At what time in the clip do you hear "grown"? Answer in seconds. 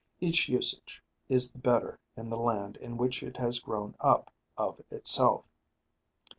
3.59-3.93